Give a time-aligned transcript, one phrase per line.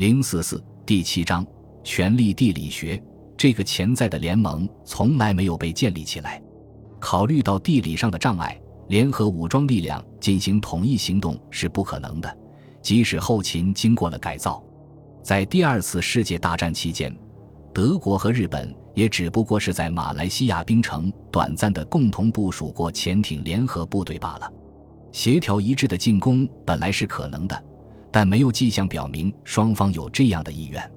[0.00, 1.46] 零四四第七章
[1.84, 2.98] 权力地理学。
[3.36, 6.42] 这个潜在的联盟从来没有被建立起来。
[6.98, 8.58] 考虑到地理上的障碍，
[8.88, 12.34] 联合武装力量进行统一行动是不可能的。
[12.80, 14.64] 即使后勤经过了改造，
[15.22, 17.14] 在第二次世界大战期间，
[17.74, 24.50] 德国和日本也只不过是在马来西亚槟城短暂的共同部署过潜艇联合部队罢了。
[25.12, 27.64] 协调一致的进攻本来是可能的，
[28.12, 30.90] 但没有迹象表明双方有这样的意愿。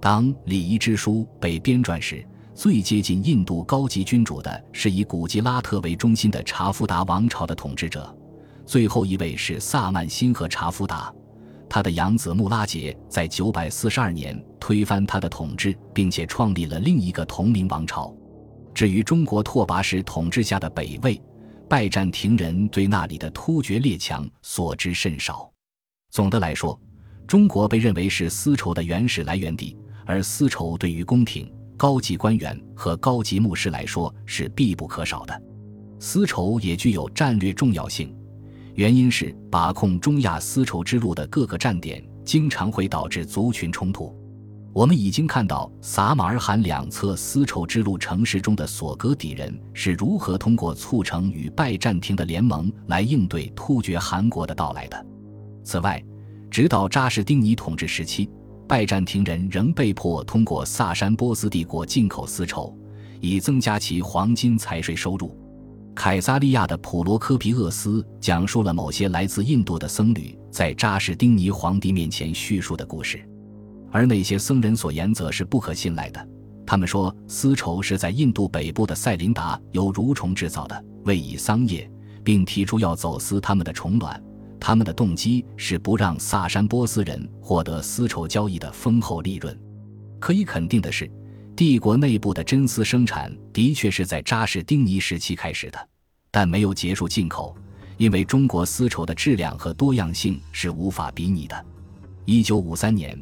[0.00, 8.16] 当礼仪之书被编撰时，最接近印度高级君主的是以古吉拉特为中心的查夫达王朝的统治者，
[8.66, 11.12] 最后一位是萨曼辛和查夫达。
[11.68, 18.12] 他的养子穆拉杰在942年推翻他的统治，并且创立了另一个同名王朝。
[18.72, 21.20] 至于中国拓跋氏统治下的北魏，
[21.68, 25.50] 拜占庭人对那里的突厥列强所知甚少。
[26.10, 26.78] 总的来说，
[27.26, 29.76] 中国被认为是丝绸的原始来源地。
[30.06, 35.42] 而丝绸对于宫廷、高级官员和高级牧师来说是必不可少的，
[36.00, 38.16] 丝绸也具有战略重要性。
[38.74, 44.16] 原因是把控中亚丝绸之路的各个站点，经常会导致族群冲突。
[44.72, 55.06] 我们已经看到撒马尔罕两侧丝绸之路城市中的索格底人是如何通过促成与拜占庭的联盟来应对突厥汗国的到来的。
[55.68, 56.02] 此外，
[56.50, 58.26] 直到扎什丁尼统治时期。
[58.66, 62.74] 拜占庭人仍被迫通过萨珊波斯帝国进口丝绸，
[63.20, 65.36] 以增加其黄金财税收入。
[65.94, 73.22] 凯撒利亚的普罗科皮厄斯讲述了某些来自印度的僧侣在扎什丁尼皇帝面前叙述的故事，
[73.90, 76.28] 而那些僧人所言则是不可信赖的。
[76.66, 81.90] 他们说丝绸是在印度北部的塞林达由蠕虫制造的，为以桑叶，
[82.24, 84.18] 并提出要走私他们的虫卵。
[84.60, 89.58] 他们的动机是不让萨珊波斯人获得丝绸交易的丰厚利润。
[90.18, 91.10] 可以肯定的是，
[91.54, 95.88] 帝国内部的真丝生产的确是在扎什丁尼时期开始的，
[96.30, 97.56] 但没有结束进口，
[97.96, 101.66] 因为中国丝绸的质量和多样性是无法比拟的。
[102.24, 103.16] 一九五三年，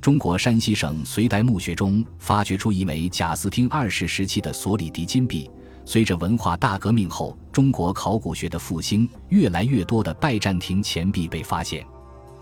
[0.00, 5.50] 中国山西省隋代墓穴中发掘出一枚贾斯汀二世时期的索里迪金币。
[5.84, 11.84] 随着文化大革命后中国考古学的复兴，越来越多的拜占庭钱币被发现。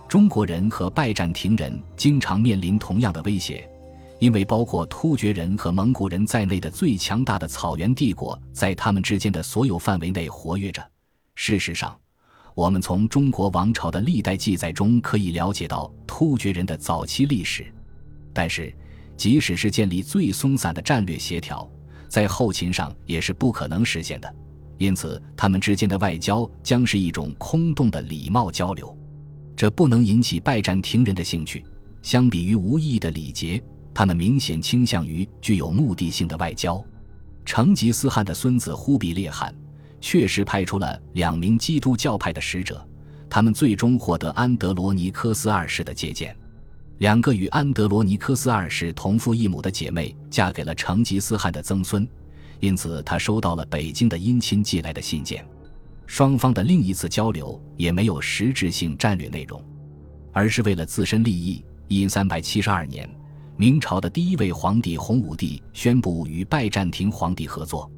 [0.08, 3.68] 中国人和拜占庭人经常面临同样的威胁，
[4.18, 10.84] 因为包括突厥人和蒙古人在内的最强大的草原帝国在他们之间的所有范围内活跃着。
[11.36, 11.96] 事实上，
[12.54, 17.72] 我们从中国王朝的历代记载中可以了解到突厥人的早期历史。
[18.32, 18.74] 但是，
[19.16, 21.70] 即使是建立最松散的战略协调，
[22.10, 24.34] 在后勤上也是不可能实现的，
[24.78, 28.94] 因此他们之间的外交将是一种空洞的礼貌交流，
[29.56, 31.64] 这不能引起拜占庭人的兴趣。
[32.02, 33.62] 相比于无意义的礼节，
[33.94, 36.84] 他们明显倾向于具有目的性的外交。
[37.44, 39.54] 成吉思汗的孙子忽必烈汗
[40.00, 42.84] 确实派出了两名基督教派的使者，
[43.28, 46.36] 他们最终获得安德罗尼科斯二世的接见。
[47.00, 52.06] 两个与安德罗尼科斯二世同父异母的姐妹嫁给了成吉思汗的曾孙，
[52.60, 55.42] 因此他收到了北京的姻亲寄来的信件。
[56.06, 59.64] 双方的另一次交流也没有实质性战略内容，
[60.30, 61.64] 而是为了自身利益。
[61.88, 63.08] 因三百七十二年，
[63.56, 67.90] 明朝的第一位皇帝洪武帝宣布与拜占庭皇帝合作。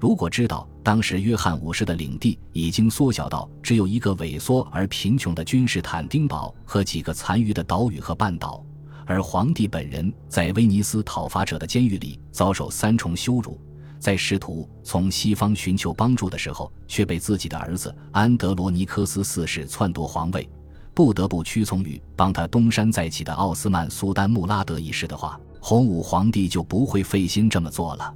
[0.00, 8.64] 如果知道当时约翰五世的领地已经缩小到只有一个萎缩而贫穷的君士坦丁堡和几个残余的岛屿和半岛，
[9.04, 13.60] 而皇帝本人在威尼斯讨伐者的监狱里遭受三重羞辱，
[13.98, 20.48] 在试图从西方寻求帮助的时候，却被自己的儿子安德罗尼科斯四世篡夺皇位，
[20.94, 28.14] 不得不屈从于帮他东山再起的奥斯曼苏丹穆拉德一世的话，洪武皇帝就不会费心这么做了。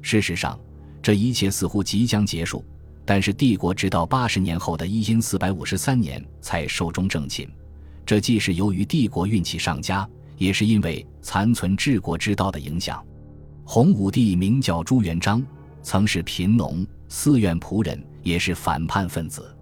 [0.00, 0.58] 事实上。
[1.08, 2.62] 这一切似乎即将结束，
[3.06, 7.48] 但是帝国直到八十年后的一因四百五十三年才寿终正寝。
[8.04, 13.02] 这既是由于帝国运气上佳，也是因为残存治国之道的影响。
[13.64, 15.42] 洪武帝名叫朱元璋，
[15.82, 19.56] 曾是贫农、寺院仆人，也是反叛分子。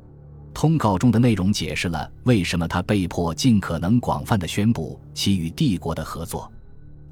[0.52, 6.50] 通告中的内容解释了为什么他被迫尽可能广泛的宣布其与帝国的合作。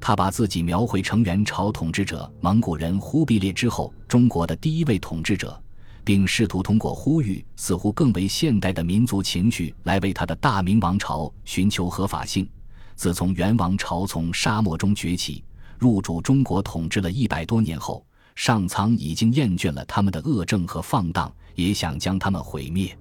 [0.07, 5.59] 他把自己描绘成元朝统治者蒙古人忽必烈之后中国的第一位统治者，
[6.03, 12.47] 并试图通过呼吁似乎更为现代的民族情绪来为他的大明王朝寻求合法性。
[12.95, 15.43] 自从元王朝从沙漠中崛起，
[15.79, 18.05] 入主中国统治了一百多年后，
[18.35, 22.95] 上苍已经厌倦了他们的恶政和放荡，也想将他们毁灭。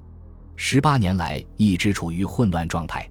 [0.57, 3.07] 十八年来一直处于混乱状态。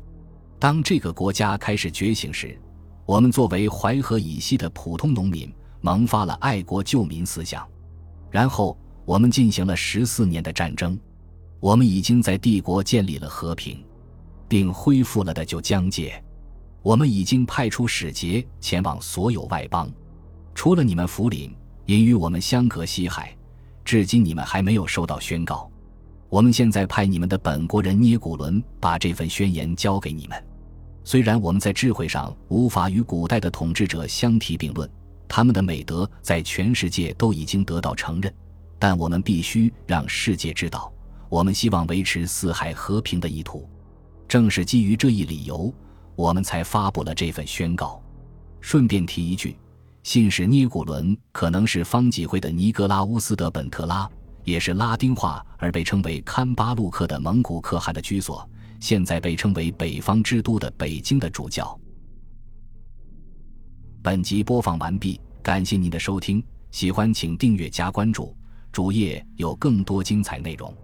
[0.57, 2.60] 当这个国家开始觉醒时，
[3.05, 7.67] 我们作为淮河以西的普通农民，萌发了爱国救民思想。
[8.31, 10.97] 然后，我们进行了十四年的战争。
[11.59, 13.83] 我们已经在帝国建立了和平，
[14.47, 16.21] 并恢复了的旧疆界。
[16.81, 19.89] 我们已经派出使节前往所有外邦，
[20.53, 23.33] 除了你们福林，因与我们相隔西海，
[23.85, 25.69] 至今你们还没有收到宣告。
[26.27, 30.44] 我们现在派你们的本国人捏古伦把这份宣言交给你们。
[31.03, 34.89] 虽然我们在智慧上无法与古代的统治者相提并论，
[35.27, 38.33] 他们的美德在全世界都已经得到承认，
[38.79, 40.91] 但我们必须让世界知道。
[41.29, 43.67] 我们希望维持四海和平的意图，
[44.27, 45.73] 正是基于这一理由，
[46.15, 48.01] 我们才发布了这份宣告。
[48.61, 49.57] 顺便提一句，
[50.03, 54.09] 信使聂古伦可能是方济会的尼格拉乌斯·德本特拉，
[54.44, 58.47] 也是拉丁化而被称为堪巴路克的蒙古可汗的居所，
[58.83, 61.80] 现在被称为北方之都的北京的主教。
[64.01, 68.35] 本集播放完毕，感谢您的收听，喜欢请订阅加关注，
[68.74, 70.75] 主页有更多精彩内容。